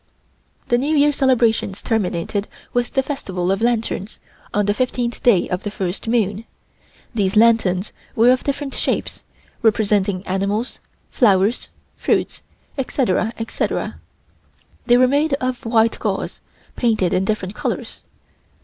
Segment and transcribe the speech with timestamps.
[0.69, 4.17] The New Year celebrations terminated with the Festival of Lanterns
[4.51, 6.45] on the fifteenth day of the first moon.
[7.13, 9.21] These lanterns were of different shapes,
[9.61, 10.79] representing animals,
[11.11, 12.41] flowers, fruits,
[12.79, 13.99] etc., etc.
[14.87, 16.39] They were made of white gauze,
[16.75, 18.03] painted in different colors.